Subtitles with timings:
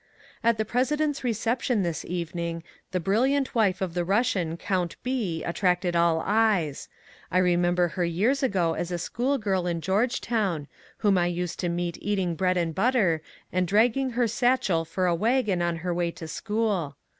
[0.43, 5.43] At the President's reception this evening the brilliant wife of the Bussian Count B.
[5.43, 6.89] attracted all eyes.
[7.31, 10.65] I remember her years ago as a schoolgirl in Georgetovm
[10.97, 15.13] whom I used to meet eating bread and butter, and dragging her satchel for a
[15.13, 16.97] wagon on her way to school.